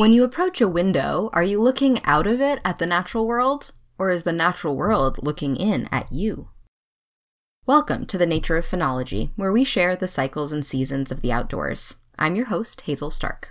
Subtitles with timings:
[0.00, 3.72] When you approach a window, are you looking out of it at the natural world,
[3.98, 6.48] or is the natural world looking in at you?
[7.66, 11.30] Welcome to the Nature of Phenology, where we share the cycles and seasons of the
[11.30, 11.96] outdoors.
[12.18, 13.50] I'm your host, Hazel Stark.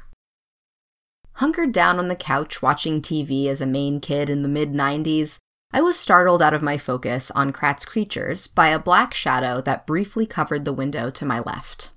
[1.33, 5.37] Hunkered down on the couch watching TV as a Maine kid in the mid 90s,
[5.71, 9.85] I was startled out of my focus on Kratts' creatures by a black shadow that
[9.85, 11.91] briefly covered the window to my left.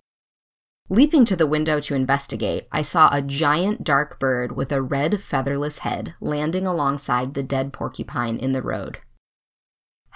[0.88, 5.22] Leaping to the window to investigate, I saw a giant dark bird with a red
[5.22, 8.98] featherless head landing alongside the dead porcupine in the road.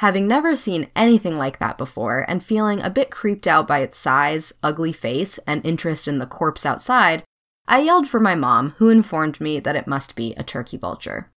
[0.00, 3.96] Having never seen anything like that before, and feeling a bit creeped out by its
[3.96, 7.24] size, ugly face, and interest in the corpse outside,
[7.66, 11.32] I yelled for my mom, who informed me that it must be a turkey vulture.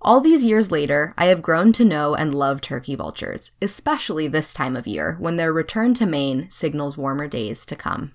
[0.00, 4.52] All these years later, I have grown to know and love turkey vultures, especially this
[4.52, 8.14] time of year when their return to Maine signals warmer days to come.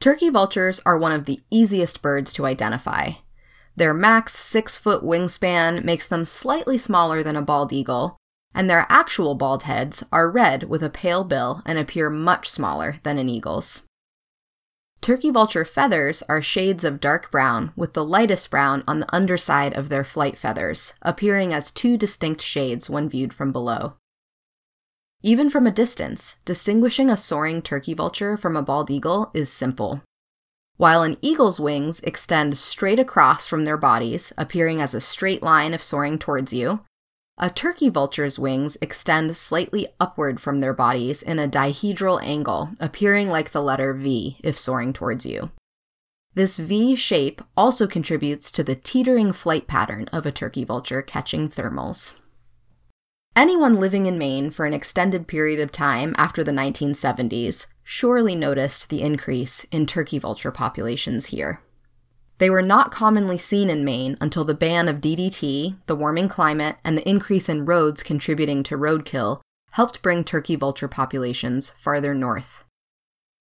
[0.00, 3.10] Turkey vultures are one of the easiest birds to identify.
[3.76, 8.16] Their max six foot wingspan makes them slightly smaller than a bald eagle,
[8.54, 12.98] and their actual bald heads are red with a pale bill and appear much smaller
[13.02, 13.82] than an eagle's.
[15.02, 19.74] Turkey vulture feathers are shades of dark brown, with the lightest brown on the underside
[19.74, 23.94] of their flight feathers, appearing as two distinct shades when viewed from below.
[25.22, 30.02] Even from a distance, distinguishing a soaring turkey vulture from a bald eagle is simple.
[30.78, 35.74] While an eagle's wings extend straight across from their bodies, appearing as a straight line
[35.74, 36.80] if soaring towards you,
[37.36, 43.28] a turkey vulture's wings extend slightly upward from their bodies in a dihedral angle, appearing
[43.28, 45.50] like the letter V if soaring towards you.
[46.32, 51.50] This V shape also contributes to the teetering flight pattern of a turkey vulture catching
[51.50, 52.14] thermals.
[53.36, 58.88] Anyone living in Maine for an extended period of time after the 1970s surely noticed
[58.88, 61.60] the increase in turkey vulture populations here.
[62.38, 66.76] They were not commonly seen in Maine until the ban of DDT, the warming climate,
[66.82, 69.40] and the increase in roads contributing to roadkill
[69.72, 72.64] helped bring turkey vulture populations farther north.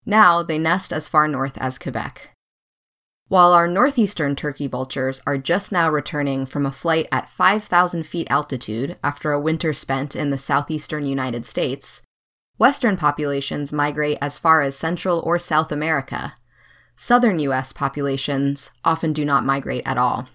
[0.05, 2.31] Now they nest as far north as Quebec.
[3.29, 8.27] While our northeastern turkey vultures are just now returning from a flight at 5,000 feet
[8.31, 12.01] altitude after a winter spent in the southeastern United States,
[12.57, 16.33] western populations migrate as far as Central or South America.
[16.95, 17.71] Southern U.S.
[17.71, 20.27] populations often do not migrate at all.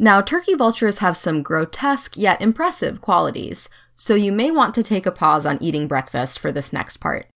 [0.00, 5.06] Now, turkey vultures have some grotesque yet impressive qualities, so you may want to take
[5.06, 7.28] a pause on eating breakfast for this next part.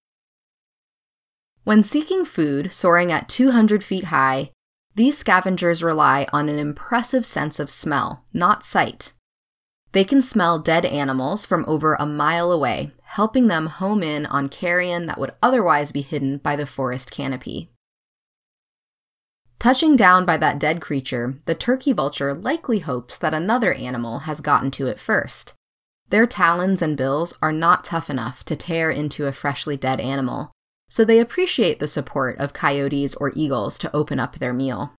[1.66, 4.52] When seeking food soaring at 200 feet high,
[4.94, 9.14] these scavengers rely on an impressive sense of smell, not sight.
[9.90, 14.48] They can smell dead animals from over a mile away, helping them home in on
[14.48, 17.72] carrion that would otherwise be hidden by the forest canopy.
[19.58, 24.40] Touching down by that dead creature, the turkey vulture likely hopes that another animal has
[24.40, 25.54] gotten to it first.
[26.10, 30.52] Their talons and bills are not tough enough to tear into a freshly dead animal,
[30.88, 34.92] so they appreciate the support of coyotes or eagles to open up their meal.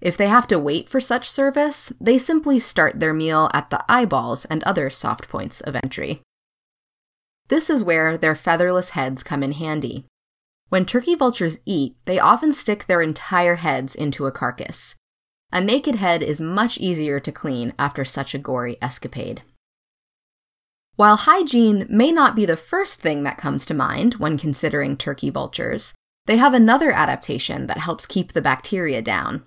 [0.00, 3.84] If they have to wait for such service, they simply start their meal at the
[3.88, 6.22] eyeballs and other soft points of entry.
[7.48, 10.06] This is where their featherless heads come in handy.
[10.68, 14.94] When turkey vultures eat, they often stick their entire heads into a carcass.
[15.52, 19.42] A naked head is much easier to clean after such a gory escapade.
[21.00, 25.30] While hygiene may not be the first thing that comes to mind when considering turkey
[25.30, 25.94] vultures,
[26.26, 29.44] they have another adaptation that helps keep the bacteria down.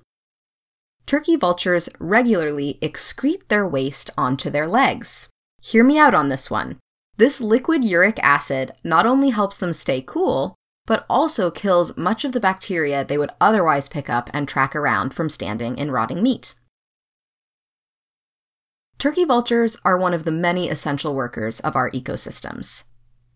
[1.06, 5.30] Turkey vultures regularly excrete their waste onto their legs.
[5.62, 6.80] Hear me out on this one.
[7.18, 10.56] This liquid uric acid not only helps them stay cool,
[10.88, 15.14] but also kills much of the bacteria they would otherwise pick up and track around
[15.14, 16.56] from standing in rotting meat.
[18.98, 22.84] Turkey vultures are one of the many essential workers of our ecosystems.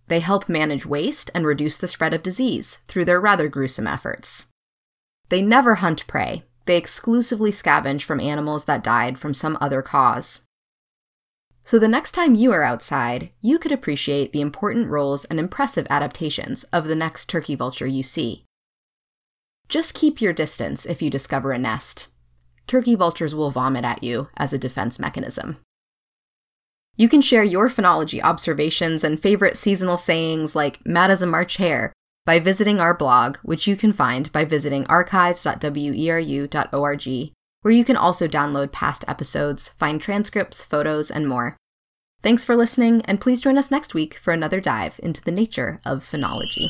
[0.08, 4.46] They help manage waste and reduce the spread of disease through their rather gruesome efforts.
[5.30, 10.42] They never hunt prey, they exclusively scavenge from animals that died from some other cause.
[11.64, 15.86] So the next time you are outside, you could appreciate the important roles and impressive
[15.90, 18.46] adaptations of the next turkey vulture you see.
[19.68, 22.08] Just keep your distance if you discover a nest,
[22.68, 25.58] turkey vultures will vomit at you as a defense mechanism.
[26.96, 31.58] You can share your phenology observations and favorite seasonal sayings like mad as a March
[31.58, 31.94] hare
[32.26, 37.32] by visiting our blog, which you can find by visiting archives.weru.org,
[37.62, 41.56] where you can also download past episodes, find transcripts, photos, and more.
[42.24, 45.80] Thanks for listening, and please join us next week for another dive into the nature
[45.86, 46.70] of phenology.